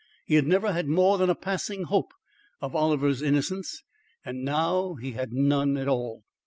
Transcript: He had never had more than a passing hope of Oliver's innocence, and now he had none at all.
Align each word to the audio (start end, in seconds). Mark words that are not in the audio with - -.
He 0.25 0.33
had 0.33 0.47
never 0.47 0.73
had 0.73 0.87
more 0.87 1.19
than 1.19 1.29
a 1.29 1.35
passing 1.35 1.83
hope 1.83 2.11
of 2.59 2.75
Oliver's 2.75 3.21
innocence, 3.21 3.83
and 4.25 4.43
now 4.43 4.95
he 4.95 5.11
had 5.11 5.31
none 5.31 5.77
at 5.77 5.87
all. 5.87 6.23